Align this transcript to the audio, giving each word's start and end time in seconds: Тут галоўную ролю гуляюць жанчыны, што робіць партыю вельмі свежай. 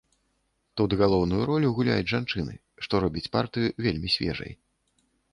Тут 0.79 0.93
галоўную 1.01 1.41
ролю 1.49 1.69
гуляюць 1.79 2.07
жанчыны, 2.13 2.53
што 2.85 3.01
робіць 3.03 3.31
партыю 3.35 3.69
вельмі 3.87 4.09
свежай. 4.15 4.51